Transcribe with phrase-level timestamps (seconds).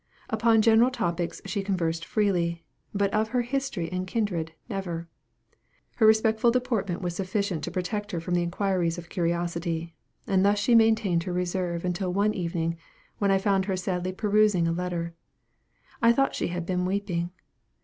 [0.31, 5.07] Upon general topics she conversed freely; but of her history and kindred, never.
[5.97, 9.93] Her respectful deportment was sufficient to protect her from the inquiries of curiosity;
[10.25, 12.77] and thus she maintained her reserve until one evening
[13.19, 15.13] when I found her sadly perusing a letter.
[16.01, 17.29] I thought she had been weeping.